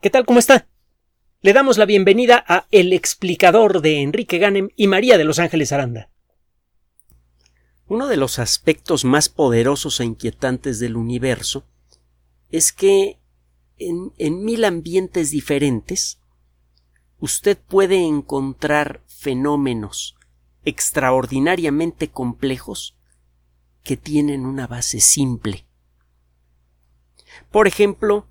¿Qué 0.00 0.10
tal? 0.10 0.26
¿Cómo 0.26 0.38
está? 0.38 0.68
Le 1.40 1.54
damos 1.54 1.78
la 1.78 1.86
bienvenida 1.86 2.44
a 2.46 2.66
El 2.70 2.92
explicador 2.92 3.80
de 3.80 4.02
Enrique 4.02 4.36
Ganem 4.36 4.68
y 4.76 4.88
María 4.88 5.16
de 5.16 5.24
Los 5.24 5.38
Ángeles 5.38 5.72
Aranda. 5.72 6.10
Uno 7.88 8.06
de 8.06 8.18
los 8.18 8.38
aspectos 8.38 9.06
más 9.06 9.30
poderosos 9.30 9.98
e 10.00 10.04
inquietantes 10.04 10.80
del 10.80 10.96
universo 10.96 11.66
es 12.50 12.72
que 12.72 13.18
en, 13.78 14.12
en 14.18 14.44
mil 14.44 14.64
ambientes 14.64 15.30
diferentes 15.30 16.20
usted 17.18 17.56
puede 17.56 18.04
encontrar 18.04 19.02
fenómenos 19.06 20.14
extraordinariamente 20.66 22.08
complejos 22.08 22.98
que 23.82 23.96
tienen 23.96 24.44
una 24.44 24.66
base 24.66 25.00
simple. 25.00 25.66
Por 27.50 27.66
ejemplo, 27.66 28.26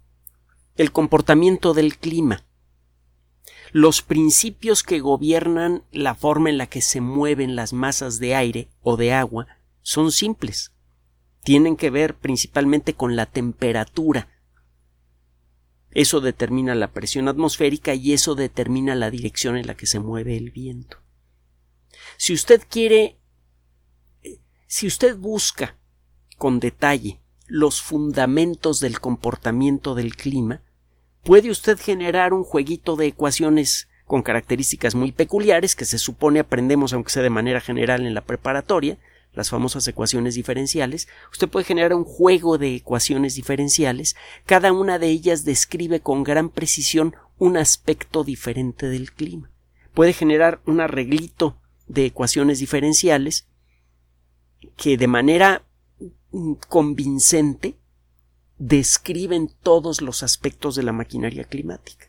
el 0.76 0.92
comportamiento 0.92 1.74
del 1.74 1.98
clima, 1.98 2.46
los 3.72 4.02
principios 4.02 4.84
que 4.84 5.00
gobiernan 5.00 5.84
la 5.92 6.16
forma 6.16 6.50
en 6.50 6.58
la 6.58 6.68
que 6.68 6.82
se 6.82 7.02
mueven 7.02 7.56
las 7.56 7.74
masas 7.74 8.20
de 8.20 8.36
aire 8.36 8.70
o 8.82 8.96
de 8.96 9.14
agua 9.14 9.48
son 9.82 10.12
simples. 10.12 10.74
Tienen 11.44 11.76
que 11.76 11.90
ver 11.90 12.16
principalmente 12.16 12.94
con 12.94 13.16
la 13.16 13.26
temperatura. 13.26 14.30
Eso 15.92 16.22
determina 16.22 16.74
la 16.76 16.92
presión 16.92 17.28
atmosférica 17.28 17.94
y 17.96 18.14
eso 18.14 18.36
determina 18.36 18.96
la 18.96 19.12
dirección 19.12 19.58
en 19.58 19.68
la 19.68 19.76
que 19.76 19.88
se 19.88 20.00
mueve 20.00 20.38
el 20.38 20.52
viento. 20.52 20.98
Si 22.18 22.34
usted 22.34 22.62
quiere, 22.70 23.20
si 24.68 24.88
usted 24.88 25.18
busca 25.18 25.78
con 26.38 26.60
detalle 26.60 27.22
los 27.48 27.82
fundamentos 27.82 28.80
del 28.80 29.00
comportamiento 29.00 29.96
del 29.96 30.16
clima, 30.16 30.65
puede 31.26 31.50
usted 31.50 31.80
generar 31.80 32.34
un 32.34 32.44
jueguito 32.44 32.96
de 32.96 33.08
ecuaciones 33.08 33.90
con 34.06 34.22
características 34.22 34.94
muy 34.94 35.12
peculiares 35.12 35.76
que 35.76 35.84
se 35.84 35.98
supone 35.98 36.40
aprendemos 36.40 36.94
aunque 36.94 37.10
sea 37.10 37.24
de 37.24 37.32
manera 37.32 37.60
general 37.60 38.06
en 38.06 38.14
la 38.14 38.22
preparatoria, 38.22 39.00
las 39.34 39.50
famosas 39.50 39.88
ecuaciones 39.88 40.36
diferenciales, 40.36 41.08
usted 41.32 41.50
puede 41.50 41.66
generar 41.66 41.96
un 41.96 42.04
juego 42.04 42.60
de 42.60 42.76
ecuaciones 42.76 43.34
diferenciales, 43.34 44.16
cada 44.46 44.72
una 44.72 45.00
de 45.00 45.08
ellas 45.08 45.44
describe 45.44 46.00
con 46.00 46.24
gran 46.24 46.50
precisión 46.50 47.16
un 47.40 47.58
aspecto 47.58 48.24
diferente 48.24 48.88
del 48.88 49.12
clima. 49.12 49.52
Puede 49.96 50.14
generar 50.14 50.62
un 50.68 50.80
arreglito 50.80 51.60
de 51.88 52.06
ecuaciones 52.06 52.60
diferenciales 52.60 53.48
que 54.78 54.96
de 54.96 55.08
manera 55.08 55.64
mm, 56.32 56.54
convincente 56.70 57.76
describen 58.58 59.52
todos 59.64 60.02
los 60.02 60.24
aspectos 60.24 60.76
de 60.76 60.84
la 60.84 60.94
maquinaria 60.94 61.44
climática. 61.44 62.08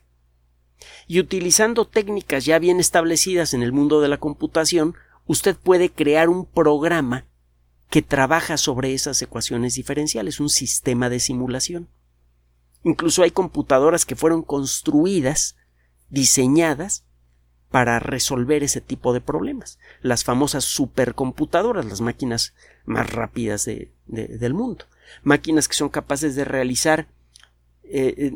Y 1.07 1.21
utilizando 1.21 1.87
técnicas 1.87 2.45
ya 2.45 2.59
bien 2.59 2.81
establecidas 2.81 3.55
en 3.55 3.63
el 3.63 3.73
mundo 3.73 4.01
de 4.01 4.09
la 4.09 4.19
computación, 4.19 4.95
usted 5.27 5.57
puede 5.57 5.91
crear 5.91 6.29
un 6.29 6.47
programa 6.47 7.27
que 7.91 8.03
trabaja 8.03 8.57
sobre 8.57 8.95
esas 8.95 9.21
ecuaciones 9.23 9.75
diferenciales, 9.75 10.41
un 10.41 10.51
sistema 10.51 11.09
de 11.09 11.21
simulación. 11.21 11.89
Incluso 12.83 13.23
hay 13.23 13.31
computadoras 13.31 14.05
que 14.05 14.17
fueron 14.17 14.43
construidas, 14.43 15.57
diseñadas, 16.09 17.05
para 17.71 17.99
resolver 17.99 18.63
ese 18.63 18.81
tipo 18.81 19.13
de 19.13 19.21
problemas. 19.21 19.79
Las 20.01 20.23
famosas 20.25 20.65
supercomputadoras, 20.65 21.85
las 21.85 22.01
máquinas 22.01 22.55
más 22.85 23.11
rápidas 23.11 23.65
del 23.65 24.55
mundo 24.55 24.87
máquinas 25.23 25.69
que 25.69 25.75
son 25.75 25.89
capaces 25.89 26.35
de 26.37 26.45
realizar 26.45 27.09
eh, 27.85 28.33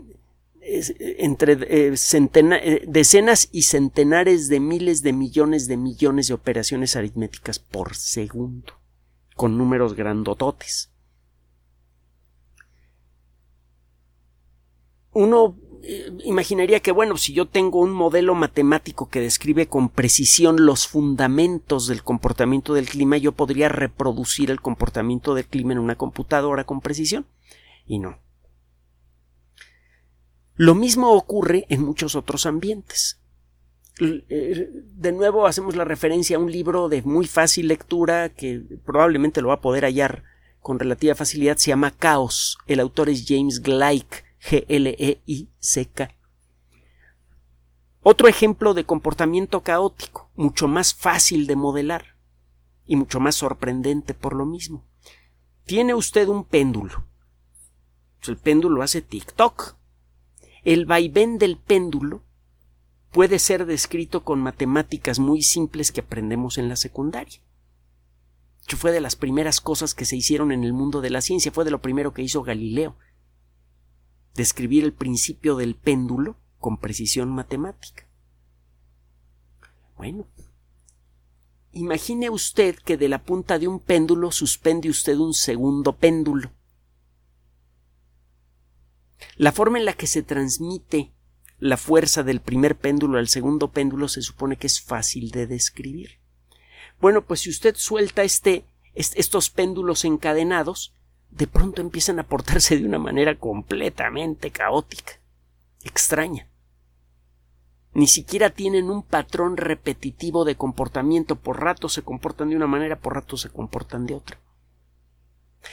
eh, 0.63 1.17
entre 1.19 1.53
eh, 1.53 2.85
decenas 2.87 3.49
y 3.51 3.63
centenares 3.63 4.49
de 4.49 4.61
miles 4.61 5.03
de 5.03 5.13
millones 5.13 5.67
de 5.69 5.77
millones 5.77 6.29
de 6.29 6.35
operaciones 6.35 6.97
aritméticas 6.97 7.59
por 7.59 7.97
segundo, 7.97 8.75
con 9.37 9.57
números 9.57 9.95
grandototes. 9.95 10.93
Uno 15.13 15.57
imaginaría 16.25 16.81
que, 16.81 16.93
bueno, 16.93 17.17
si 17.17 17.33
yo 17.33 17.47
tengo 17.47 17.81
un 17.81 17.93
modelo 17.93 18.35
matemático 18.35 19.09
que 19.09 19.21
describe 19.21 19.67
con 19.67 19.89
precisión 19.89 20.65
los 20.65 20.87
fundamentos 20.87 21.87
del 21.87 22.03
comportamiento 22.03 22.75
del 22.75 22.89
clima, 22.89 23.17
yo 23.17 23.33
podría 23.33 23.69
reproducir 23.69 24.51
el 24.51 24.61
comportamiento 24.61 25.35
del 25.35 25.47
clima 25.47 25.73
en 25.73 25.79
una 25.79 25.97
computadora 25.97 26.65
con 26.65 26.81
precisión. 26.81 27.27
Y 27.87 27.99
no. 27.99 28.19
Lo 30.55 30.75
mismo 30.75 31.13
ocurre 31.13 31.65
en 31.71 31.83
muchos 31.83 32.15
otros 32.15 32.45
ambientes. 32.47 33.21
Eh, 34.01 34.71
de 34.73 35.13
nuevo 35.13 35.47
hacemos 35.47 35.77
la 35.77 35.85
referencia 35.85 36.37
a 36.37 36.41
un 36.41 36.51
libro 36.51 36.89
de 36.89 37.03
muy 37.03 37.27
fácil 37.27 37.69
lectura 37.69 38.31
que 38.31 38.63
probablemente 38.85 39.43
lo 39.43 39.49
va 39.49 39.55
a 39.55 39.61
poder 39.61 39.85
hallar 39.85 40.25
con 40.61 40.79
relativa 40.79 41.15
facilidad. 41.15 41.57
Se 41.57 41.69
llama 41.69 41.91
Caos. 41.91 42.59
El 42.67 42.81
autor 42.81 43.09
es 43.09 43.25
James 43.27 43.61
Gleick 43.61 44.30
G-L-E-I-C-K. 44.41 46.17
Otro 48.03 48.29
ejemplo 48.29 48.73
de 48.73 48.85
comportamiento 48.85 49.63
caótico, 49.63 50.31
mucho 50.35 50.69
más 50.69 50.95
fácil 50.95 51.47
de 51.47 51.57
modelar 51.57 52.17
y 52.87 52.97
mucho 52.97 53.21
más 53.21 53.35
sorprendente 53.35 54.15
por 54.15 54.35
lo 54.35 54.47
mismo. 54.47 54.87
Tiene 55.67 55.95
usted 55.95 56.29
un 56.29 56.45
péndulo. 56.45 57.05
El 58.27 58.39
péndulo 58.39 58.83
hace 58.83 59.07
tic-toc. 59.07 59.77
El 60.65 60.87
vaivén 60.87 61.39
del 61.39 61.59
péndulo 61.59 62.23
puede 63.13 63.39
ser 63.39 63.67
descrito 63.67 64.25
con 64.25 64.41
matemáticas 64.41 65.19
muy 65.19 65.43
simples 65.43 65.93
que 65.93 66.01
aprendemos 66.01 66.59
en 66.59 66.69
la 66.69 66.77
secundaria. 66.77 67.41
fue 68.67 68.93
de 68.93 69.01
las 69.01 69.17
primeras 69.17 69.61
cosas 69.61 69.95
que 69.95 70.05
se 70.05 70.17
hicieron 70.17 70.53
en 70.53 70.65
el 70.65 70.73
mundo 70.73 71.01
de 71.01 71.11
la 71.11 71.21
ciencia, 71.21 71.53
fue 71.53 71.65
de 71.65 71.71
lo 71.71 71.83
primero 71.83 72.15
que 72.15 72.23
hizo 72.23 72.43
Galileo 72.43 72.97
describir 74.35 74.85
el 74.85 74.93
principio 74.93 75.57
del 75.57 75.75
péndulo 75.75 76.37
con 76.59 76.79
precisión 76.79 77.31
matemática. 77.31 78.09
Bueno, 79.97 80.27
imagine 81.73 82.31
usted 82.31 82.77
que 82.77 82.97
de 82.97 83.09
la 83.09 83.23
punta 83.23 83.59
de 83.59 83.69
un 83.69 83.81
péndulo 83.81 84.33
suspende 84.33 84.89
usted 84.89 85.17
un 85.17 85.35
segundo 85.35 85.97
péndulo. 85.97 86.53
La 89.37 89.53
forma 89.53 89.79
en 89.79 89.85
la 89.85 89.93
que 89.93 90.07
se 90.07 90.23
transmite 90.23 91.13
la 91.59 91.77
fuerza 91.77 92.23
del 92.23 92.41
primer 92.41 92.79
péndulo 92.79 93.19
al 93.19 93.29
segundo 93.29 93.71
péndulo 93.71 94.09
se 94.09 94.23
supone 94.23 94.57
que 94.57 94.67
es 94.67 94.81
fácil 94.81 95.31
de 95.31 95.47
describir. 95.47 96.21
Bueno, 97.01 97.27
pues 97.27 97.41
si 97.41 97.51
usted 97.51 97.75
suelta 97.77 98.23
este, 98.23 98.65
estos 98.95 99.51
péndulos 99.51 100.05
encadenados, 100.05 100.95
de 101.31 101.47
pronto 101.47 101.81
empiezan 101.81 102.19
a 102.19 102.25
portarse 102.25 102.77
de 102.77 102.85
una 102.85 102.99
manera 102.99 103.37
completamente 103.37 104.51
caótica, 104.51 105.13
extraña. 105.83 106.49
Ni 107.93 108.07
siquiera 108.07 108.51
tienen 108.51 108.89
un 108.89 109.03
patrón 109.03 109.57
repetitivo 109.57 110.45
de 110.45 110.55
comportamiento, 110.55 111.37
por 111.37 111.61
rato 111.61 111.89
se 111.89 112.03
comportan 112.03 112.51
de 112.51 112.57
una 112.57 112.67
manera, 112.67 112.97
por 112.97 113.15
rato 113.15 113.37
se 113.37 113.49
comportan 113.49 114.07
de 114.07 114.15
otra. 114.15 114.39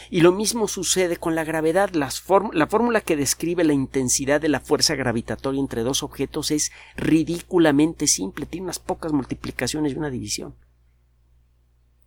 Y 0.09 0.21
lo 0.21 0.31
mismo 0.31 0.67
sucede 0.67 1.17
con 1.17 1.35
la 1.35 1.43
gravedad. 1.43 1.91
la 1.91 2.09
fórmula 2.67 3.01
que 3.01 3.15
describe 3.15 3.63
la 3.63 3.73
intensidad 3.73 4.41
de 4.41 4.49
la 4.49 4.59
fuerza 4.59 4.95
gravitatoria 4.95 5.61
entre 5.61 5.83
dos 5.83 6.03
objetos 6.03 6.51
es 6.51 6.71
ridículamente 6.95 8.07
simple, 8.07 8.45
tiene 8.45 8.65
unas 8.65 8.79
pocas 8.79 9.13
multiplicaciones 9.13 9.93
y 9.93 9.95
una 9.95 10.09
división. 10.09 10.55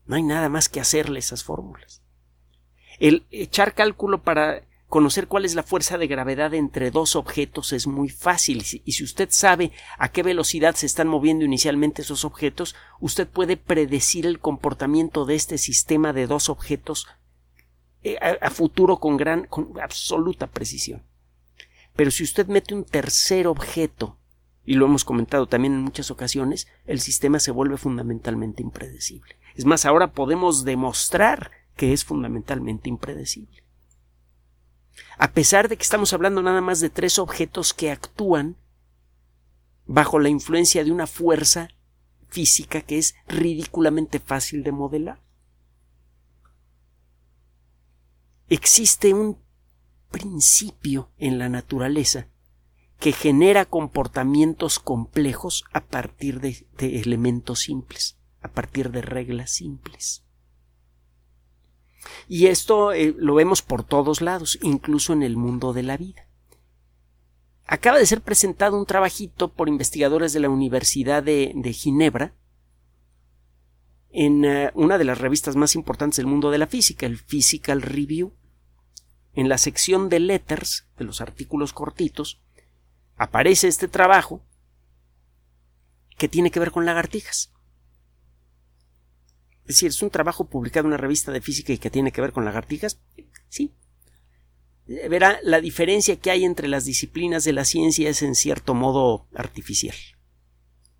No 0.07 0.17
hay 0.17 0.23
nada 0.23 0.49
más 0.49 0.69
que 0.69 0.81
hacerle 0.81 1.21
esas 1.21 1.45
fórmulas. 1.45 2.03
El 3.01 3.27
echar 3.31 3.75
cálculo 3.75 4.23
para 4.23 4.63
conocer 4.91 5.27
cuál 5.27 5.47
es 5.47 5.55
la 5.55 5.63
fuerza 5.63 5.97
de 5.97 6.07
gravedad 6.07 6.53
entre 6.53 6.91
dos 6.91 7.17
objetos 7.17 7.73
es 7.73 7.87
muy 7.87 8.11
fácil 8.11 8.63
y 8.85 8.93
si 8.93 9.05
usted 9.05 9.29
sabe 9.31 9.73
a 9.99 10.11
qué 10.11 10.23
velocidad 10.23 10.75
se 10.75 10.85
están 10.85 11.09
moviendo 11.09 11.45
inicialmente 11.45 12.03
esos 12.03 12.27
objetos, 12.27 12.75
usted 12.99 13.27
puede 13.27 13.57
predecir 13.57 14.27
el 14.27 14.39
comportamiento 14.39 15.25
de 15.25 15.37
este 15.37 15.57
sistema 15.57 16.13
de 16.13 16.27
dos 16.27 16.51
objetos 16.51 17.07
eh, 18.03 18.19
a, 18.19 18.51
futuro 18.51 18.99
con 18.99 19.17
gran 19.17 19.45
con 19.45 19.81
absoluta 19.81 20.49
precisión. 20.49 21.03
Pero 21.97 22.11
si 22.11 22.23
usted 22.25 22.49
mete 22.49 22.75
un 22.75 22.85
tercer 22.85 23.47
objeto 23.47 24.19
y 24.65 24.75
lo 24.75 24.85
hemos 24.85 25.05
comentado 25.05 25.47
también 25.47 25.73
en 25.73 25.81
muchas 25.81 26.11
ocasiones, 26.11 26.69
el 26.85 27.01
sistema 27.01 27.39
se 27.39 27.51
vuelve 27.51 27.79
fundamentalmente 27.79 28.63
impredecible. 28.63 29.37
Es 29.55 29.65
más, 29.65 29.87
ahora 29.87 30.13
podemos 30.13 30.65
demostrar 30.65 31.60
que 31.81 31.95
es 31.95 32.05
fundamentalmente 32.05 32.91
impredecible. 32.91 33.65
A 35.17 35.33
pesar 35.33 35.71
de 35.71 35.79
que 35.79 35.83
estamos 35.83 36.13
hablando 36.13 36.43
nada 36.43 36.61
más 36.61 36.81
de 36.81 36.91
tres 36.91 37.19
objetos 37.19 37.73
que 37.73 37.91
actúan 37.91 38.59
bajo 39.87 40.19
la 40.19 40.29
influencia 40.29 40.85
de 40.85 40.93
una 40.93 41.07
fuerza 41.07 41.71
física 42.29 42.83
que 42.83 42.99
es 42.99 43.15
ridículamente 43.27 44.19
fácil 44.19 44.63
de 44.63 44.73
modelar. 44.73 45.23
Existe 48.51 49.15
un 49.15 49.39
principio 50.11 51.11
en 51.17 51.39
la 51.39 51.49
naturaleza 51.49 52.29
que 52.99 53.13
genera 53.13 53.65
comportamientos 53.65 54.81
complejos 54.81 55.65
a 55.73 55.81
partir 55.81 56.43
de, 56.43 56.67
elementos 56.79 57.61
simples, 57.61 58.19
a 58.43 58.49
partir 58.49 58.91
de 58.91 59.01
reglas 59.01 59.51
simples. 59.51 60.27
Y 62.29 62.47
esto 62.47 62.93
eh, 62.93 63.15
lo 63.17 63.35
vemos 63.35 63.63
por 63.63 63.85
todos 63.85 64.21
lados, 64.21 64.59
incluso 64.63 65.13
en 65.13 65.23
el 65.23 65.37
mundo 65.37 65.73
de 65.73 65.83
la 65.83 65.97
vida. 65.97 66.27
Acaba 67.67 67.99
de 67.99 68.07
ser 68.07 68.21
presentado 68.21 68.77
un 68.79 68.87
trabajito 68.87 69.53
por 69.53 69.69
investigadores 69.69 70.33
de 70.33 70.41
la 70.41 70.49
Universidad 70.49 71.23
de, 71.23 71.73
Ginebra 71.73 72.35
en 74.11 74.45
eh, 74.45 74.71
una 74.75 74.99
de 74.99 75.05
las 75.05 75.19
revistas 75.19 75.55
más 75.55 75.77
importantes 75.77 76.17
del 76.17 76.27
mundo 76.27 76.51
de 76.51 76.59
la 76.59 76.67
física, 76.67 77.07
el 77.07 77.19
Physical 77.19 77.83
Review. 77.83 78.35
En 79.35 79.49
la 79.49 79.59
sección 79.59 80.09
de 80.09 80.19
letters, 80.19 80.89
de 80.99 81.05
los 81.05 81.21
artículos 81.21 81.73
cortitos, 81.73 82.43
aparece 83.17 83.69
este 83.69 83.87
trabajo 83.87 84.43
que 86.19 86.29
tiene 86.29 86.51
que 86.51 86.59
ver 86.59 86.73
con 86.73 86.85
lagartijas. 86.85 87.53
Es 89.71 89.77
decir, 89.77 89.91
es 89.91 90.03
un 90.03 90.11
trabajo 90.11 90.47
publicado 90.47 90.81
en 90.81 90.89
una 90.89 90.97
revista 90.97 91.31
de 91.31 91.41
física 91.41 91.73
y 91.73 91.79
que 91.79 91.91
tiene 91.91 92.11
que 92.11 92.21
ver 92.21 92.33
con 92.33 92.45
lagartijas. 92.45 92.99
Sí. 93.49 93.73
Verá, 94.85 95.39
la 95.45 95.61
diferencia 95.61 96.17
que 96.17 96.33
hay 96.33 96.45
entre 96.45 96.67
las 96.67 96.85
disciplinas 96.85 97.45
de 97.45 97.53
la 97.53 97.65
ciencia 97.65 98.11
es 98.11 98.23
en 98.23 98.35
cierto 98.35 98.75
modo 98.75 99.29
artificial. 99.33 99.95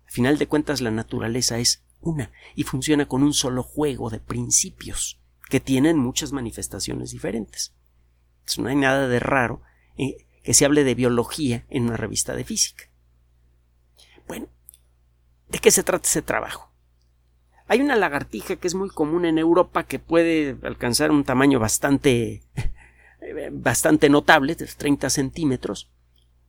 Al 0.05 0.11
final 0.11 0.37
de 0.37 0.47
cuentas, 0.47 0.79
la 0.79 0.89
naturaleza 0.89 1.59
es 1.59 1.83
una 1.99 2.31
y 2.55 2.63
funciona 2.63 3.09
con 3.09 3.23
un 3.23 3.33
solo 3.33 3.61
juego 3.61 4.09
de 4.09 4.21
principios 4.21 5.19
que 5.49 5.59
tienen 5.59 5.97
muchas 5.97 6.31
manifestaciones 6.31 7.11
diferentes. 7.11 7.75
no 8.57 8.69
hay 8.69 8.77
nada 8.77 9.09
de 9.09 9.19
raro 9.19 9.63
eh, 9.97 10.27
que 10.43 10.53
se 10.53 10.63
hable 10.63 10.85
de 10.85 10.95
biología 10.95 11.65
en 11.69 11.87
una 11.87 11.97
revista 11.97 12.37
de 12.37 12.45
física. 12.45 12.85
Bueno, 14.29 14.47
¿de 15.49 15.59
qué 15.59 15.71
se 15.71 15.83
trata 15.83 16.07
ese 16.07 16.21
trabajo? 16.21 16.70
Hay 17.71 17.79
una 17.79 17.95
lagartija 17.95 18.57
que 18.57 18.67
es 18.67 18.75
muy 18.75 18.89
común 18.89 19.23
en 19.23 19.37
Europa 19.37 19.83
que 19.83 19.97
puede 19.97 20.57
alcanzar 20.63 21.09
un 21.09 21.23
tamaño 21.23 21.57
bastante 21.57 22.41
bastante 23.53 24.09
notable, 24.09 24.55
de 24.55 24.65
30 24.65 25.09
centímetros. 25.09 25.89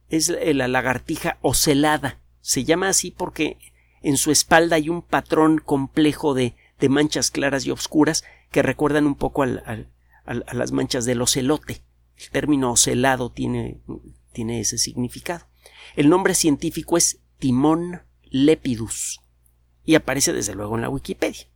Es 0.09 0.31
la 0.31 0.67
lagartija 0.67 1.39
ocelada. 1.41 2.19
Se 2.41 2.65
llama 2.65 2.89
así 2.89 3.13
porque 3.13 3.57
en 4.03 4.17
su 4.17 4.33
espalda 4.33 4.75
hay 4.75 4.89
un 4.89 5.01
patrón 5.01 5.59
complejo 5.65 6.35
de, 6.35 6.57
de 6.81 6.89
manchas 6.89 7.31
claras 7.31 7.67
y 7.67 7.71
oscuras 7.71 8.25
que 8.51 8.63
recuerdan 8.63 9.07
un 9.07 9.15
poco 9.15 9.45
a 9.45 9.85
las 10.27 10.73
manchas 10.73 11.05
del 11.05 11.23
ocelote. 11.23 11.85
El 12.17 12.31
término 12.31 12.73
ocelado 12.73 13.31
tiene, 13.31 13.79
tiene 14.33 14.59
ese 14.59 14.77
significado. 14.77 15.47
El 15.95 16.09
nombre 16.09 16.35
científico 16.35 16.97
es 16.97 17.21
Timón 17.39 18.03
lepidus 18.25 19.23
y 19.85 19.95
aparece 19.95 20.33
desde 20.33 20.55
luego 20.55 20.77
en 20.77 20.83
la 20.83 20.89
Wikipedia. 20.89 21.47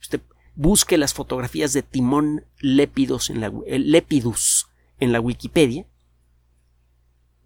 Usted 0.00 0.20
busque 0.54 0.98
las 0.98 1.14
fotografías 1.14 1.72
de 1.72 1.82
Timón 1.82 2.44
lepidus 2.58 3.30
en 3.30 3.40
la, 3.40 3.52
lepidus 3.66 4.68
en 5.00 5.12
la 5.12 5.20
Wikipedia 5.20 5.86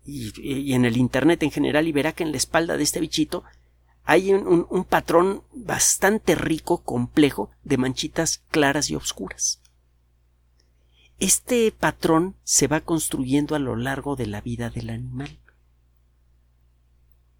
y, 0.04 0.72
en 0.72 0.84
el 0.84 0.96
Internet 0.96 1.42
en 1.42 1.50
general 1.50 1.88
y 1.88 1.92
verá 1.92 2.12
que 2.12 2.22
en 2.22 2.32
la 2.32 2.38
espalda 2.38 2.76
de 2.76 2.82
este 2.82 3.00
bichito 3.00 3.44
hay 4.04 4.32
un 4.32 4.86
patrón 4.88 5.42
bastante 5.52 6.36
rico, 6.36 6.84
complejo, 6.84 7.50
de 7.64 7.76
manchitas 7.76 8.38
claras 8.52 8.88
y 8.88 8.94
oscuras. 8.94 9.60
Este 11.18 11.72
patrón 11.72 12.36
se 12.44 12.68
va 12.68 12.82
construyendo 12.82 13.56
a 13.56 13.58
lo 13.58 13.74
largo 13.74 14.14
de 14.14 14.26
la 14.26 14.40
vida 14.40 14.70
del 14.70 14.90
animal. 14.90 15.38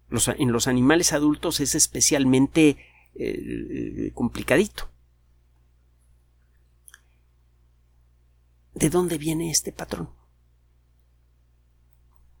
En 0.09 0.51
los 0.51 0.67
animales 0.67 1.13
adultos 1.13 1.59
es 1.59 1.75
especialmente 1.75 2.77
eh, 3.15 4.11
complicadito. 4.13 4.89
¿De 8.73 8.89
dónde 8.89 9.17
viene 9.17 9.49
este 9.49 9.71
patrón? 9.71 10.09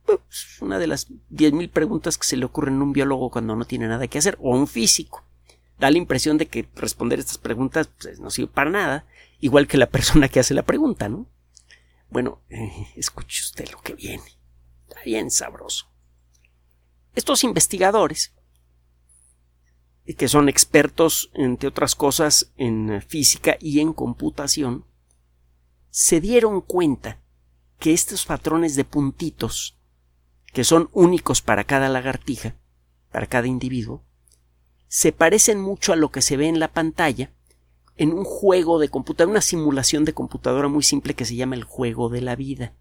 Pues, 0.05 0.61
una 0.61 0.79
de 0.79 0.87
las 0.87 1.07
diez 1.29 1.51
mil 1.51 1.69
preguntas 1.69 2.17
que 2.17 2.25
se 2.25 2.37
le 2.37 2.45
ocurren 2.45 2.79
a 2.79 2.83
un 2.83 2.93
biólogo 2.93 3.29
cuando 3.29 3.55
no 3.55 3.65
tiene 3.65 3.87
nada 3.87 4.07
que 4.07 4.19
hacer, 4.19 4.37
o 4.39 4.53
a 4.53 4.57
un 4.57 4.67
físico. 4.67 5.25
Da 5.79 5.91
la 5.91 5.97
impresión 5.97 6.37
de 6.37 6.47
que 6.47 6.69
responder 6.75 7.19
estas 7.19 7.37
preguntas 7.37 7.89
pues, 8.01 8.19
no 8.19 8.29
sirve 8.29 8.51
para 8.51 8.69
nada, 8.69 9.05
igual 9.39 9.67
que 9.67 9.77
la 9.77 9.89
persona 9.89 10.29
que 10.29 10.39
hace 10.39 10.53
la 10.53 10.63
pregunta, 10.63 11.09
¿no? 11.09 11.27
Bueno, 12.09 12.41
eh, 12.49 12.87
escuche 12.95 13.41
usted 13.41 13.69
lo 13.71 13.81
que 13.81 13.95
viene. 13.95 14.23
Está 14.87 15.01
bien 15.03 15.29
sabroso. 15.29 15.87
Estos 17.17 17.43
investigadores, 17.43 18.31
que 20.05 20.27
son 20.27 20.49
expertos, 20.49 21.31
entre 21.33 21.67
otras 21.67 21.95
cosas, 21.95 22.53
en 22.57 23.01
física 23.01 23.57
y 23.59 23.79
en 23.79 23.91
computación, 23.91 24.85
se 25.89 26.21
dieron 26.21 26.61
cuenta 26.61 27.19
que 27.79 27.91
estos 27.91 28.27
patrones 28.27 28.75
de 28.75 28.85
puntitos, 28.85 29.79
que 30.53 30.63
son 30.63 30.91
únicos 30.93 31.41
para 31.41 31.63
cada 31.63 31.89
lagartija, 31.89 32.55
para 33.11 33.25
cada 33.25 33.47
individuo, 33.47 34.03
se 34.87 35.11
parecen 35.11 35.59
mucho 35.59 35.93
a 35.93 35.95
lo 35.95 36.11
que 36.11 36.21
se 36.21 36.37
ve 36.37 36.47
en 36.47 36.59
la 36.59 36.71
pantalla 36.71 37.31
en 37.95 38.13
un 38.13 38.25
juego 38.25 38.77
de 38.77 38.89
computadora, 38.89 39.31
una 39.31 39.41
simulación 39.41 40.05
de 40.05 40.13
computadora 40.13 40.67
muy 40.67 40.83
simple 40.83 41.15
que 41.15 41.25
se 41.25 41.35
llama 41.35 41.55
el 41.55 41.63
juego 41.63 42.09
de 42.09 42.21
la 42.21 42.35
vida. 42.35 42.75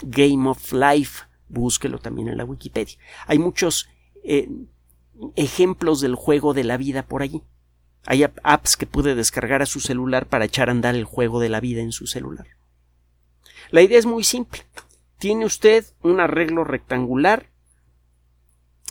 Game 0.00 0.48
of 0.48 0.72
Life, 0.72 1.24
búsquelo 1.52 1.98
también 1.98 2.28
en 2.28 2.38
la 2.38 2.44
Wikipedia. 2.44 2.96
Hay 3.26 3.38
muchos 3.38 3.88
eh, 4.24 4.48
ejemplos 5.36 6.00
del 6.00 6.14
juego 6.14 6.54
de 6.54 6.64
la 6.64 6.76
vida 6.76 7.04
por 7.04 7.22
allí. 7.22 7.42
Hay 8.04 8.24
apps 8.24 8.76
que 8.76 8.86
puede 8.86 9.14
descargar 9.14 9.62
a 9.62 9.66
su 9.66 9.78
celular 9.78 10.26
para 10.26 10.46
echar 10.46 10.68
a 10.68 10.72
andar 10.72 10.96
el 10.96 11.04
juego 11.04 11.38
de 11.38 11.48
la 11.48 11.60
vida 11.60 11.82
en 11.82 11.92
su 11.92 12.06
celular. 12.06 12.46
La 13.70 13.82
idea 13.82 13.98
es 13.98 14.06
muy 14.06 14.24
simple. 14.24 14.62
Tiene 15.18 15.44
usted 15.44 15.84
un 16.02 16.18
arreglo 16.18 16.64
rectangular 16.64 17.50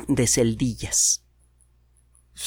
de 0.07 0.27
celdillas. 0.27 1.25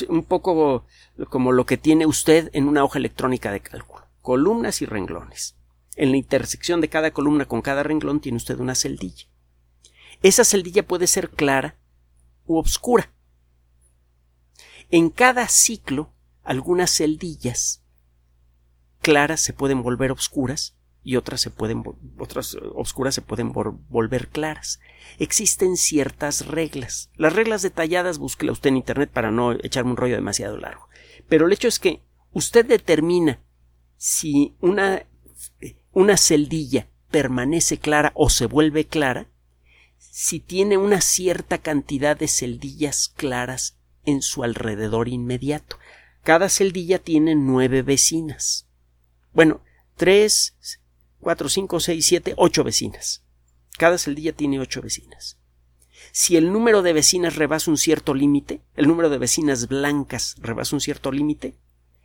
Un 0.08 0.24
poco 0.24 0.86
como 1.28 1.52
lo 1.52 1.66
que 1.66 1.76
tiene 1.76 2.06
usted 2.06 2.50
en 2.54 2.66
una 2.66 2.82
hoja 2.82 2.98
electrónica 2.98 3.52
de 3.52 3.60
cálculo, 3.60 4.06
columnas 4.22 4.80
y 4.80 4.86
renglones. 4.86 5.56
En 5.96 6.10
la 6.10 6.16
intersección 6.16 6.80
de 6.80 6.88
cada 6.88 7.12
columna 7.12 7.44
con 7.44 7.60
cada 7.60 7.82
renglón 7.82 8.20
tiene 8.20 8.36
usted 8.36 8.58
una 8.58 8.74
celdilla. 8.74 9.26
Esa 10.24 10.42
celdilla 10.42 10.86
puede 10.86 11.06
ser 11.06 11.28
clara 11.28 11.76
u 12.46 12.56
obscura. 12.56 13.12
En 14.90 15.10
cada 15.10 15.48
ciclo, 15.48 16.14
algunas 16.42 16.96
celdillas 16.96 17.84
claras 19.02 19.42
se 19.42 19.52
pueden 19.52 19.82
volver 19.82 20.10
obscuras 20.10 20.78
y 21.02 21.16
otras 21.16 21.42
se 21.42 21.50
pueden 21.50 21.84
otras 22.18 22.56
oscuras 22.74 23.14
se 23.14 23.20
pueden 23.20 23.52
volver 23.52 24.28
claras. 24.28 24.80
Existen 25.18 25.76
ciertas 25.76 26.46
reglas. 26.46 27.10
Las 27.16 27.34
reglas 27.34 27.60
detalladas 27.60 28.16
búsquela 28.16 28.52
usted 28.52 28.70
en 28.70 28.78
internet 28.78 29.10
para 29.12 29.30
no 29.30 29.52
echarme 29.52 29.90
un 29.90 29.98
rollo 29.98 30.14
demasiado 30.14 30.56
largo. 30.56 30.88
Pero 31.28 31.46
el 31.46 31.52
hecho 31.52 31.68
es 31.68 31.78
que 31.78 32.02
usted 32.32 32.64
determina 32.64 33.44
si 33.98 34.56
una, 34.62 35.04
una 35.92 36.16
celdilla 36.16 36.88
permanece 37.10 37.76
clara 37.76 38.10
o 38.14 38.30
se 38.30 38.46
vuelve 38.46 38.86
clara 38.86 39.28
si 40.10 40.40
tiene 40.40 40.76
una 40.76 41.00
cierta 41.00 41.58
cantidad 41.58 42.16
de 42.16 42.28
celdillas 42.28 43.12
claras 43.16 43.78
en 44.04 44.22
su 44.22 44.44
alrededor 44.44 45.08
inmediato. 45.08 45.78
Cada 46.22 46.48
celdilla 46.48 46.98
tiene 46.98 47.34
nueve 47.34 47.82
vecinas. 47.82 48.66
Bueno, 49.32 49.62
tres, 49.96 50.56
cuatro, 51.20 51.48
cinco, 51.48 51.80
seis, 51.80 52.06
siete, 52.06 52.34
ocho 52.36 52.64
vecinas. 52.64 53.24
Cada 53.76 53.98
celdilla 53.98 54.32
tiene 54.32 54.60
ocho 54.60 54.80
vecinas. 54.80 55.38
Si 56.12 56.36
el 56.36 56.52
número 56.52 56.82
de 56.82 56.92
vecinas 56.92 57.36
rebasa 57.36 57.70
un 57.70 57.76
cierto 57.76 58.14
límite, 58.14 58.60
el 58.76 58.86
número 58.86 59.10
de 59.10 59.18
vecinas 59.18 59.68
blancas 59.68 60.36
rebasa 60.38 60.76
un 60.76 60.80
cierto 60.80 61.10
límite, 61.10 61.56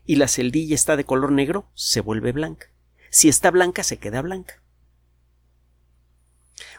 y 0.06 0.15
la 0.15 0.27
celdilla 0.27 0.74
está 0.74 0.96
de 0.98 1.03
color 1.03 1.32
negro, 1.32 1.70
se 1.75 2.01
vuelve 2.01 2.32
blanca. 2.32 2.72
Si 3.12 3.29
está 3.29 3.51
blanca, 3.51 3.84
se 3.84 3.98
queda 3.98 4.22
blanca. 4.22 4.63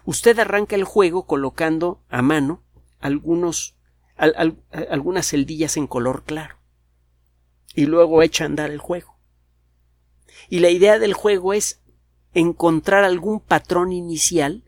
Usted 0.05 0.39
arranca 0.39 0.77
el 0.77 0.85
juego 0.85 1.27
colocando 1.27 2.03
a 2.09 2.23
mano 2.23 2.63
algunos, 3.01 3.77
algunas 4.17 5.29
celdillas 5.29 5.77
en 5.77 5.87
color 5.87 6.25
claro. 6.25 6.57
Y 7.75 7.87
luego 7.87 8.23
echa 8.23 8.45
a 8.45 8.47
andar 8.47 8.71
el 8.71 8.79
juego. 8.79 9.19
Y 10.49 10.61
la 10.61 10.71
idea 10.71 10.99
del 10.99 11.15
juego 11.15 11.53
es 11.53 11.83
encontrar 12.35 13.05
algún 13.05 13.41
patrón 13.41 13.93
inicial 13.93 14.65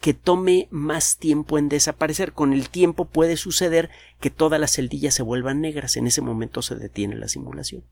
que 0.00 0.14
tome 0.14 0.66
más 0.70 1.18
tiempo 1.18 1.58
en 1.58 1.68
desaparecer. 1.68 2.32
Con 2.32 2.52
el 2.52 2.70
tiempo 2.70 3.04
puede 3.04 3.36
suceder 3.36 3.90
que 4.18 4.30
todas 4.30 4.58
las 4.58 4.72
celdillas 4.72 5.14
se 5.14 5.22
vuelvan 5.22 5.60
negras. 5.60 5.96
En 5.96 6.06
ese 6.06 6.22
momento 6.22 6.62
se 6.62 6.74
detiene 6.74 7.16
la 7.16 7.28
simulación. 7.28 7.84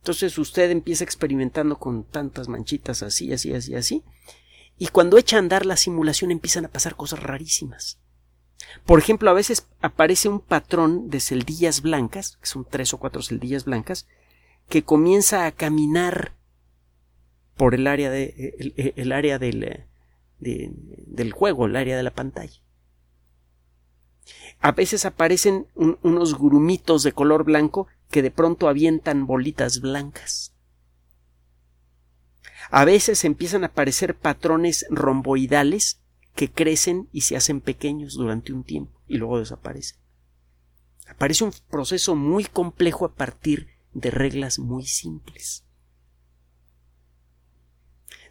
Entonces 0.00 0.38
usted 0.38 0.70
empieza 0.70 1.04
experimentando 1.04 1.78
con 1.78 2.04
tantas 2.04 2.48
manchitas 2.48 3.02
así, 3.02 3.32
así, 3.32 3.52
así, 3.52 3.74
así, 3.74 4.02
Y 4.78 4.88
cuando 4.88 5.18
echa 5.18 5.36
a 5.36 5.40
andar 5.40 5.66
la 5.66 5.76
simulación 5.76 6.30
empiezan 6.30 6.64
a 6.64 6.70
pasar 6.70 6.96
cosas 6.96 7.22
rarísimas. 7.22 7.98
Por 8.86 8.98
ejemplo, 8.98 9.28
a 9.28 9.34
veces 9.34 9.66
aparece 9.82 10.30
un 10.30 10.40
patrón 10.40 11.10
de 11.10 11.20
celdillas 11.20 11.82
blancas, 11.82 12.38
que 12.40 12.46
son 12.46 12.64
tres 12.64 12.94
o 12.94 12.98
cuatro 12.98 13.20
celdillas 13.22 13.66
blancas, 13.66 14.06
que 14.70 14.82
comienza 14.82 15.44
a 15.44 15.52
caminar 15.52 16.32
por 17.56 17.74
el 17.74 17.86
área, 17.86 18.10
de, 18.10 18.94
el, 18.96 19.12
área 19.12 19.38
del, 19.38 19.84
del 20.38 21.32
juego, 21.32 21.66
el 21.66 21.76
área 21.76 21.98
de 21.98 22.02
la 22.02 22.14
pantalla. 22.14 22.62
A 24.60 24.72
veces 24.72 25.04
aparecen 25.04 25.66
unos 25.74 26.38
grumitos 26.38 27.02
de 27.02 27.12
color 27.12 27.44
blanco 27.44 27.86
que 28.10 28.22
de 28.22 28.30
pronto 28.30 28.68
avientan 28.68 29.26
bolitas 29.26 29.80
blancas. 29.80 30.52
A 32.70 32.84
veces 32.84 33.24
empiezan 33.24 33.64
a 33.64 33.68
aparecer 33.68 34.16
patrones 34.16 34.86
romboidales 34.90 36.00
que 36.34 36.50
crecen 36.50 37.08
y 37.12 37.22
se 37.22 37.36
hacen 37.36 37.60
pequeños 37.60 38.14
durante 38.14 38.52
un 38.52 38.64
tiempo 38.64 39.00
y 39.06 39.16
luego 39.16 39.38
desaparecen. 39.38 39.98
Aparece 41.08 41.44
un 41.44 41.52
proceso 41.68 42.14
muy 42.14 42.44
complejo 42.44 43.04
a 43.04 43.14
partir 43.14 43.68
de 43.92 44.10
reglas 44.10 44.58
muy 44.58 44.86
simples. 44.86 45.64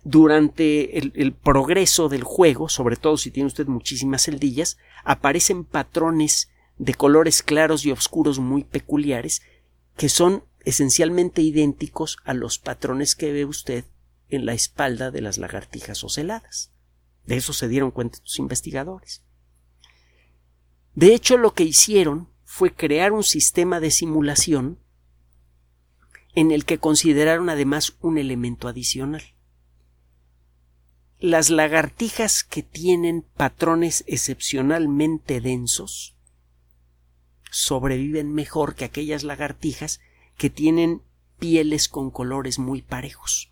Durante 0.03 0.97
el, 0.97 1.33
progreso 1.33 2.07
del 2.07 2.23
juego, 2.23 2.69
sobre 2.69 2.95
todo 2.95 3.17
si 3.17 3.31
tiene 3.31 3.47
usted 3.47 3.67
muchísimas 3.67 4.23
celdillas, 4.23 4.77
aparecen 5.03 5.65
patrones 5.65 6.49
de 6.77 6.93
colores 6.93 7.43
claros 7.43 7.85
y 7.85 7.91
oscuros 7.91 8.39
muy 8.39 8.63
peculiares 8.63 9.41
que 9.99 10.07
son 10.07 10.45
esencialmente 10.61 11.41
idénticos 11.41 12.19
a 12.23 12.33
los 12.33 12.57
patrones 12.57 13.15
que 13.15 13.33
ve 13.33 13.43
usted 13.43 13.83
en 14.29 14.45
la 14.45 14.53
espalda 14.53 15.11
de 15.11 15.19
las 15.19 15.37
lagartijas 15.37 16.05
oceladas. 16.05 16.71
De 17.25 17.35
eso 17.35 17.51
se 17.51 17.67
dieron 17.67 17.91
cuenta 17.91 18.19
los 18.21 18.39
investigadores. 18.39 19.25
De 20.95 21.13
hecho, 21.13 21.35
lo 21.35 21.53
que 21.53 21.65
hicieron 21.65 22.29
fue 22.45 22.73
crear 22.73 23.11
un 23.11 23.25
sistema 23.25 23.81
de 23.81 23.91
simulación 23.91 24.79
en 26.33 26.51
el 26.51 26.63
que 26.63 26.77
consideraron 26.77 27.49
además 27.49 27.97
un 27.99 28.17
elemento 28.17 28.69
adicional. 28.69 29.35
Las 31.19 31.49
lagartijas 31.49 32.45
que 32.45 32.63
tienen 32.63 33.25
patrones 33.35 34.05
excepcionalmente 34.07 35.41
densos 35.41 36.15
sobreviven 37.49 38.33
mejor 38.33 38.75
que 38.75 38.85
aquellas 38.85 39.23
lagartijas 39.23 39.99
que 40.37 40.49
tienen 40.49 41.01
pieles 41.39 41.89
con 41.89 42.11
colores 42.11 42.59
muy 42.59 42.81
parejos. 42.81 43.51